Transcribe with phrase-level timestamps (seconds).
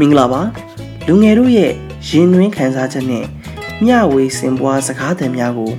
[0.00, 0.42] မင်္ဂလာပါ
[1.06, 1.72] လူငယ်တို့ရဲ့
[2.08, 3.24] ရင်နှွေးခံစားချက်နဲ့
[3.84, 5.72] မျှဝေစင်ပွားစကားသံများကို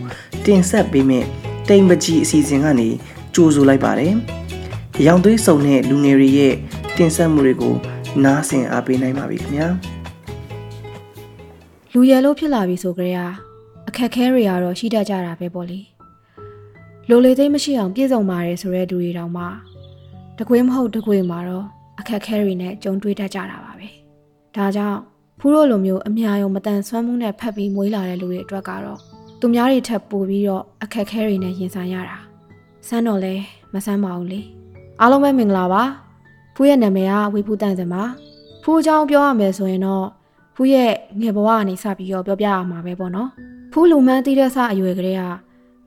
[0.46, 1.28] တင်ဆက်ပေးမယ့်
[1.70, 2.90] တိမ်ပကြီးအစီအစဉ်ကနေ
[3.36, 4.14] ကြိုဆိုလိုက်ပါတယ်။
[5.06, 6.56] ရောင်သွေးစုံတဲ့လူငယ်တွေရဲ့
[6.98, 7.76] တင်ဆက်မှုတွေကို
[8.24, 9.68] နားဆင်အားပေးနိုင်ပါပြီခင်ဗျာ။
[11.94, 13.26] လူရယ်လို့ဖြစ်လာပြီဆိုကြရာ
[13.88, 15.80] အခက်ခဲတွေကတော့ရှိတတ်ကြတာပဲပေါ့လေ။
[17.10, 19.46] လိုလေသိမရှိအောင်ပြည့်စုံပါတယ်ဆိုတဲ့သူတွေတောင်မှ
[20.40, 21.66] တကွေးမဟုတ်တကွေးမှာတော့
[22.00, 23.90] အခက်ခဲတွေနဲ့ကြုံတွေ့တတ်ကြတာပါပဲ။
[24.56, 25.00] ဒါကြောင့်
[25.40, 29.00] ဖူးတို့လိုမျိုးအများယုံမတန်ဆွမ်းမှုနဲ့ဖက်ပြီးမွေးလာတဲ့လူတွေအတွက်ကတော့
[29.40, 32.18] သူများတွေထပ်ပို့ပြီးတော့အခက်ခဲတွေနဲ့ရင်ဆိုင်ရတာ။
[32.88, 33.34] စမ်းတော့လဲ
[33.74, 34.42] မစမ်းပါဘူးလေ။
[35.00, 35.84] အားလုံးပဲမင်္ဂလာပါ။
[36.56, 38.04] ဖူးရဲ့နာမည်ကဝေဖူးတန်စင်ပါ။
[38.64, 40.06] ဖူးအကြောင်းပြောရမယ်ဆိုရင်တော့
[40.56, 40.92] ဖူးရဲ့
[41.22, 43.30] ငယ်ဘဝကနေစပြီးတော့ပြောပြရမှာပဲပေါ့နော်။
[43.72, 45.22] ဖူးလူမှန်းသိတဲ့စအရွယ်ကလေးက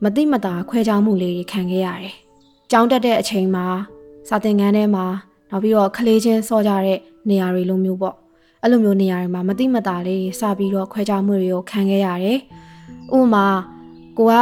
[0.02, 2.14] မတိမတာခွဲခြားမှုလေးတွေခံခဲ့ရတယ်။
[2.70, 3.66] ကြောင်းတက်တဲ့အချိန်မှာ
[4.28, 5.06] စာသင်ခန်းထဲမှာ
[5.50, 8.16] နောက်ပြီးတော့ခလေးချင်းစောကြတဲ့နေရာတွေလိုမျိုးပေါ့
[8.64, 12.38] အဲ့လိုမျိုးနေရာတွေမှာမတိမတာလေးစပြီးတော့ခွဲခြားမှုတွေကိုခံခဲ့ရတယ်
[13.16, 13.46] ဥပမာ
[14.18, 14.34] ကိုက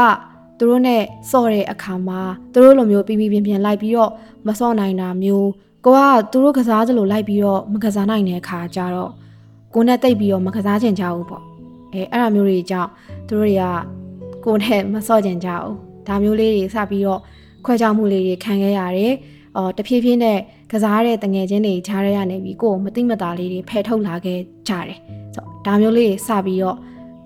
[0.58, 2.20] သူတို့နဲ့စော့တဲ့အခါမှာ
[2.52, 4.10] သူတို့လိုမျိုးပြီးပြီးပြင်းပြင်းလိုက်ပြီးတော့
[4.46, 5.48] မစော့နိုင်တာမျိုး
[5.84, 6.00] ကိုက
[6.32, 9.10] သူတို့ကစားသလိုလိုက်ပြီးတော့မကစားနိုင်တဲ့အခါကျတော့
[9.74, 11.42] ကိုနဲ့တိတ်ပြီးတော့မကစားချင်ကြဘူးပေါ့
[11.92, 12.90] အဲအဲ့ဒါမျိုးတွေကြောင့်
[13.26, 13.64] သူတို့တွေက
[14.44, 15.74] ကိုနဲ့မစော့ချင်ကြဘူး
[16.08, 17.20] ဒါမျိုးလေးတွေစပြီးတော့
[17.64, 19.14] ခွဲခြားမှုလေးတွေခံခဲ့ရတယ်
[19.56, 20.38] အော်တဖြည်းဖြည်းနဲ့
[20.72, 24.98] ကစားတဲ့တငယ်ချင်းတွေခြားရရနေပြီးကိုယ်မသိမတာလေးတွေဖယ်ထုတ်လာခဲ့ကြတယ်
[25.34, 26.76] ဆိုတော့ဒါမျိုးလေးစပြီးတော့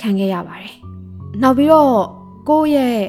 [0.01, 0.75] ခံခဲ့ရပါတယ်
[1.43, 1.95] နောက်ပြီးတော့
[2.49, 3.01] ကိုယ့်ရဲ့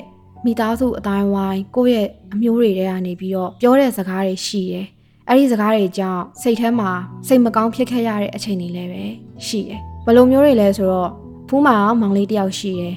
[0.46, 4.86] မိသားစုအတိုင်းဝိုင်းကိုယ့်ရဲ့အမျိုးတွေထဲကနေပြီးတော့ပြောတဲ့စကားတွေရှိတယ်
[5.28, 6.90] အဲ့ဒီစကားတွေကြောင့်စိတ်ထဲမှာ
[7.28, 9.04] စိတ်မကောင်းဖြစ်ခဲ့ရတဲ့အချိန်တွေလည်းပဲ
[9.46, 11.10] ရှိတယ်ဘယ်လိုမျိုးတွေလဲဆိုတော့
[11.48, 12.96] ဖူးမာမောင်လေးတယောက်ရှိတယ်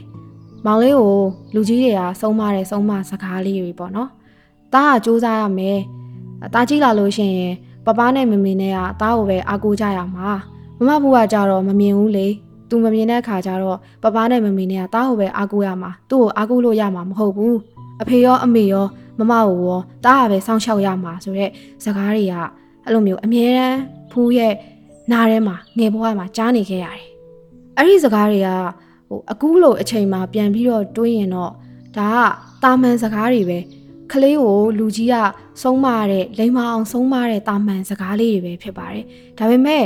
[0.67, 1.15] မောင်လေးကို
[1.55, 4.09] လူကြီးတွေကဆုံးမတဲ့ဆုံးမစကားလေးတွေပေါ့နော်။
[4.75, 5.81] တားကစူးစမ်းရမယ်။
[6.55, 7.55] တားကြည့်လာလို့ရှိရင်
[7.87, 10.29] ပပနဲ့မမေနဲ့ကတားကိုပဲအားကိုးကြရမှာ။
[10.79, 12.27] မမဘူးကကြတော့မမြင်ဘူးလေ။
[12.69, 17.55] သူမမြင်တဲ့အခါကျတော့ပပနဲ့မမေနဲ့ကတားကိုပဲအားကိုးရမှာ။သူ့ကိုအားကိုးလို့ရမှာမဟုတ်ဘူး။
[18.03, 18.87] အဖေရောအမေရော
[19.19, 21.51] မမကိုရောတားကပဲစောင့်ရှောက်ရမှာဆိုတဲ့
[21.85, 22.35] စကားတွေက
[22.85, 23.79] အဲ့လိုမျိုးအမြဲတမ်း
[24.11, 24.55] ဖူးရဲ့
[25.13, 27.05] နားထဲမှာငယ်ဘဝမှာကြားနေခဲ့ရတယ်။
[27.77, 28.49] အဲ့ဒီစကားတွေက
[29.09, 31.53] ဟိုအခုလိုအချိန်မှာပြန်ပြီးတော့တွေးရင်တော့
[31.97, 32.09] ဒါ
[32.63, 33.59] ကတာမန်စကားတွေပဲ
[34.13, 35.15] ကလေးကိုလူကြီးက
[35.63, 39.05] ဆုံးမတဲ့လိမ္မာအောင်ဆုံးမတဲ့တာမန်စကားလေးတွေပဲဖြစ်ပါတယ်
[39.39, 39.85] ဒါပေမဲ့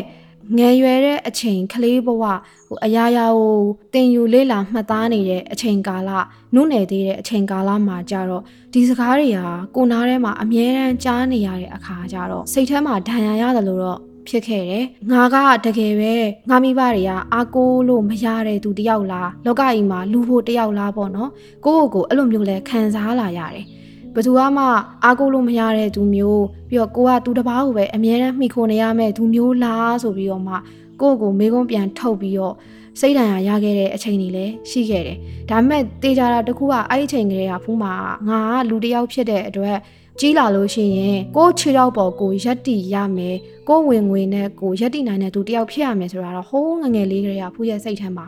[0.59, 2.25] ငယ်ရွယ်တဲ့အချိန်ကလေးဘဝ
[2.67, 3.59] ဟိုအရာရာကို
[3.95, 6.11] တင်ယူလေးလာမှတ်သားနေတဲ့အချိန်ကာလ
[6.55, 8.43] နုနယ်သေးတဲ့အချိန်ကာလမှာကြတော့
[8.73, 16.15] ဒီစကားတွေဟာကိုနားထဲမှာအမြဲတမ်းကြားနေရတဲ့အခါကြတော့စိတ်ထဲမှာဒဏ်ရာရတယ်လို့တော့ဖြစ်ခဲ့တယ်။ငါကတကယ်ပဲ
[16.51, 21.31] ငါမိဘတွေကအားကိုးလို့မရတဲ့သူတယောက်လားလောကကြီးမှာလူဖို့တယောက်လားပေါ့နော်။
[21.65, 23.67] ကိုယ့်ကိုယ်ကိုအဲ့လိုမျိုးလဲခံစားလာရတယ်။
[24.15, 24.65] ဘသူမှ
[25.05, 30.55] အားကိုးလို့မရတဲ့သူမျိုးပြီးတော့ကိုကသူတစ်ပါးကိုပဲအမြဲတမ်းမှီခိုနေရမယ့်သူမျိုးလားဆိုပြီးတော့မှ
[31.01, 32.55] ကိုယ့်ကိုမေကုန်းပြန်ထုတ်ပြီးတော့
[33.01, 35.19] စိတ်ဓာတ်ရရခဲ့တဲ့အချိန်တွေလည်းရှိခဲ့တယ်။
[35.51, 37.93] ဒါပေမဲ့တေချာတာတခုကအဲ့ဒီအချိန်ကလေးကဖူးမှာ
[38.29, 39.77] ငါကလူတစ်ယောက်ဖြစ်တဲ့အတွက်
[40.21, 43.37] ကြီးလာလို့ရှိရင်ကိုခြေတော့ပေါ်ကိုရက်တီရမယ်
[43.69, 48.27] ကိုဝင်ငွေနဲ့ကိုရက်တီနိုင်တဲ့သူတယောက်ဖြစ်ရမယ်ဆိုတာတော့ဟိုးငငယ်လေးကလေးကဖူးရဲ့စိတ်ထဲမှာ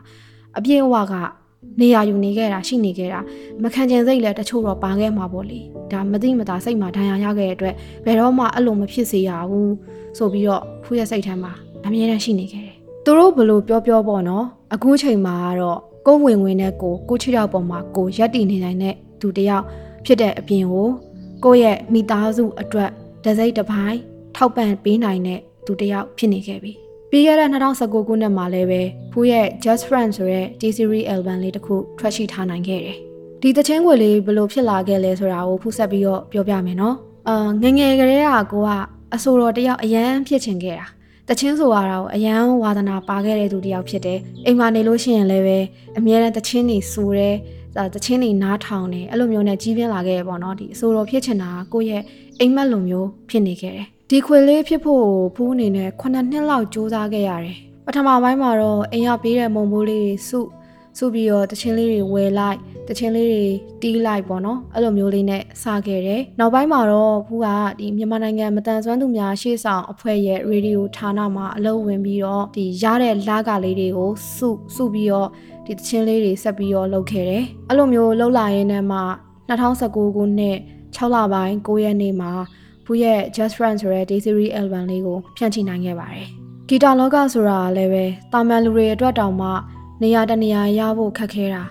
[0.59, 1.15] အပြည့်အဝက
[1.81, 3.21] နေရာယူနေခဲ့တာရှိနေခဲ့တာ
[3.63, 5.61] မခံကျင်စိတ်လည်းတချို့တော့ပါခဲ့မှာပေါ့လေ
[5.93, 9.73] ဒါမသိမသာစိတ်မှာဒဏ်ရာရခဲ့တဲ့အတွက်ဘယ်တော့မှအဲ့လိုမဖြစ်စေရဘူး
[10.17, 11.53] ဆိုပြီးတော့ဖူးရဲ့စိတ်ထဲမှာ
[11.87, 14.45] အမြဲတမ်းရှိနေခဲ့တယ်သူတို့ဘလို့ပြောပြောပေါ့နော်
[14.75, 19.65] အခုချိန်မှာကတော့ကိုဝင်ဝင်နဲ့ကိုကိုချီတော့ပေါ်မှာကိုရက်တည်နေနိုင်တဲ့သူတယောက်
[20.05, 20.89] ဖြစ်တဲ့အပြင်ကို
[21.45, 22.91] ကိုရဲ့မိသားစုအတွက်
[23.25, 23.99] ဒစိတ်တစ်ပိုင်း
[24.37, 26.73] ထောက်ပံ့ပေးနိုင်တဲ့သူတယောက်ဖြစ်နေခဲ့ပြီ
[27.11, 32.97] ပြီးခဲ့တဲ့2019ခုနှစ်မှာလည်းပဲဖူးရဲ့ Just Friends ဆိုတဲ့ T-series album လေးတစ်ခုထွက်ရှိထားနိုင်ခဲ့တယ်။
[33.43, 36.95] ဒီတချင်းခွေလေးဘယ်လိုဖြစ်လာခဲ့လဲဆိုတာကိုဖူးဆက်ပြီးတော့ပြောပြမယ်နော်။
[37.29, 38.69] အာငငယ်ကလေးကကိုက
[39.15, 40.87] အဆိုတော်တယောက်အရန်ဖြစ်ချင်ခဲ့တာ။
[41.29, 45.59] တချင်းဆိုရတာကိုအရန်ဝါသနာပါခဲ့တဲ့သူတယောက်ဖြစ်တယ်။အိမ်မှာနေလို့ရှိရင်လည်းပဲ
[45.99, 47.37] အမြဲတမ်းတချင်းနေဆိုတယ်။
[47.95, 52.03] တချင်းနေနားထောင်တယ်အဲ့လိုမျိုးနဲ့ကြီးပြင်းလာခဲ့ပေါ့နော်ဒီအဆိုတော်ဖြစ်ချင်တာကိုရဲ့
[52.41, 60.41] အိမ်မက်လိုမျိုးဖြစ်နေခဲ့တယ် ဒီခွေလေးဖြစ်ဖို့ဖူးအနေနဲ့9နှစ်လောက်စူးစမ်းခဲ့ရတယ်ပထမပိုင်းမှာတော့အိမ်ရပေးတဲ့မုံဘိုးလေးတွေစု
[60.99, 62.59] စုပြီးတော့တချင်းလေးတွေဝယ်လိုက်
[62.89, 63.45] တချင်းလေးတွေ
[63.83, 67.47] တီးလိုက်ပေါ့နော်အဲ့လိုမျိုးလေးနဲ့စခဲ့တယ်နောက်ပိုင်းမှာတော့ဖူးက
[67.79, 75.29] ဒီမြန်မာနိုင်ငံမတန်ဆွမ်းသူများရှေ့ဆောင်အဖွဲ့ရဲ့ရေဒီယိုဌာနမှာအလုပ်ဝင်ပြီးတော့ဒီရတဲ့လာကလေးတွေကိုစုစုပြီးတော့
[75.67, 79.01] ဒီတချင်းလေးတွေဆက်ပြီးတော့လုပ်ခဲ့တယ်အဲ့လိုမျိုးလှုပ်လာရင်းနဲ့မှ
[79.49, 80.59] 2019ခုနှစ်
[80.97, 82.33] 6လပိုင်း9ရက်နေ့မှာ
[82.87, 86.27] ဖူးရဲ့ Just Friends ဆိုတဲ့ Day Series album လေးကိုဖြန့်ချိနိုင်ခဲ့ပါတယ်။
[86.69, 89.49] ဂီတာလောကဆိုတာလည်းပဲတာမန်လူတွေအတွက်တောင်မှ
[90.03, 91.63] နေရာတနေရာရဖို့ခက်ခဲတာ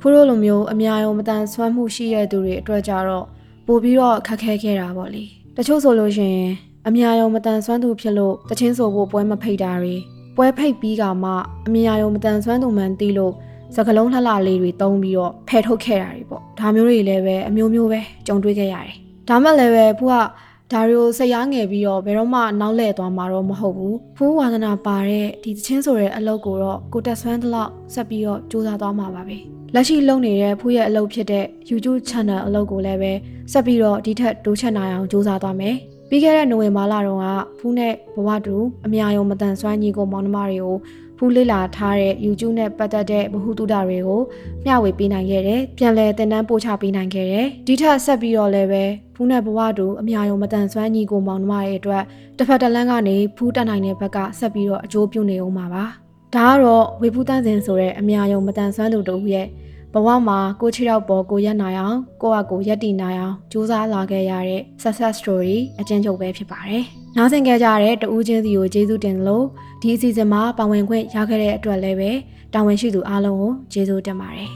[0.00, 3.26] ဖူးတို့လိုမျိုးအများရောမတန်ဆွမ်းမှုရှိတဲ့သူတွေအတွက်ကြတော့
[3.66, 5.24] ပို့ပြီးတော့ခက်ခဲခဲ့တာပေါ့လေ။
[5.56, 6.52] တချို့ဆိုလို့ရှိရင်
[6.86, 9.94] အများရောမတန်ဆွမ်းသူဖြစ်လို့တချင်းဆိုဖို့ပွဲမဖိတ်တာတွေ
[10.36, 11.30] ပွဲဖိတ်ပြီးကမှ
[11.66, 13.34] အမြင်အယုံမတန်ဆွမ်းသူမှန်တီးလို့
[13.74, 18.96] စကလုံးလှလှလေးတွေတုံးပြီးတော့ဖယ်ထုတ်ခဲ့တာတွေပေါ့ဒါမျိုးတွေလည်းပဲအမျိုးမျိုးပဲကြုံတွေ့ခဲ့ရတယ်
[19.28, 20.14] ဒါမှလည်းပဲဖူးက
[20.72, 29.38] ဒါရီကိုစိတ်အားငယ်ပြီးတော့ဘယ်တော့မှနောက်လှည့်သွားမှာတော့မဟုတ်ဘူးဖူးဝါသနာပါတဲ့ဒီသချင်းဆိုတဲ့အလုပ်ကိုတော့ကိုတက်ဆွမ်းတလောက်ဆက်ပြီးတော့စူးစမ်းသွားမှာပါပဲ
[29.74, 33.12] လက်ရှိလုပ်နေတဲ့ဖူးရဲ့အလုပ်ဖြစ်တဲ့ YouTube Channel အလုပ်ကိုလည်းပဲ
[33.52, 35.74] ဆက်ပြီးတော့ဒီထက်တိုးချက်နိုင်အောင်စူးစမ်းသွားမယ်
[36.08, 37.26] ပြီးခဲ့တဲ့နိုဝင်ဘာလတုန်းက
[37.58, 38.56] ဖူးနဲ့ဘဝတူ
[38.86, 40.76] အများယုံမတန်ဆွမ်းညီကိုမောင်နှမတွေကို
[41.18, 44.22] ဖူးလေ့လာထားတဲ့ YouTube နဲ့ပတ်သက်တဲ့ဗဟုသုတတွေကို
[44.64, 48.84] မျှဝေပေးနိုင်ခဲ့တယ်။ပြန်လည်သင်တန်းပို့ချပေးနိုင်ခဲ့တယ်။ဒီထက်ဆက်ပြီးတော့လည်းပဲ
[49.14, 52.02] ဖူးနဲ့ဘဝတူအများယုံမတန်ဆွမ်းညီကိုမောင်နှမတွေအတွက်
[52.38, 55.84] တစ်ဖက်တစ်လမ်းကနေဖူးတက်နိုင်တဲ့ဘက်ကဆက်ပြီးတော့အကျိုးပြုနေအောင်ပါပါ။
[56.34, 59.46] ဒါကတော့ဝေဖူးတန်းစင်ဆိုတဲ့အများယုံမတန်ဆွမ်းသူတို့ရဲ့
[59.94, 66.84] ဘဝမှာကိုချီတော့ပေါ်ကိုရက်နိုင်အောင်ကိုယ့်အကိုရက်တည်နိုင်အောင်ကြိုးစားလာခဲ့ရတဲ့ success story အကျဉ်းချုပ်ပဲဖြစ်ပါတယ်။
[67.20, 69.44] နားဆင်ခဲ့ကြတဲ့တဦးချင်းစီကိုကျေးဇူးတင်လို့
[69.82, 72.10] ဒီအစီအစဉ်မှာပါဝင်ခွင့်ရခဲ့တဲ့အတွက်လည်းပဲ
[72.54, 74.50] တာဝန်ရှိသူအားလုံးကိုကျေးဇူးတင်ပါတယ်။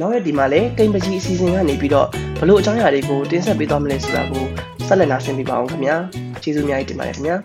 [0.00, 2.08] နောက်ရက်ဒီမှာလည်းတိမ်ပကြီးအစီအစဉ်ကနေပြီးတော့
[2.40, 4.44] ဘလို့အကြောင်းအရာတွေကိုတင်ဆက်ပေးသွားမလဲဆိုတာကို
[4.86, 5.96] ဆက်လက်နားဆင်ပေးပါအောင်ခင်ဗျာ
[6.42, 7.36] ကျေးဇူးအများကြီးတင်ပါတယ်ခင်ဗျာ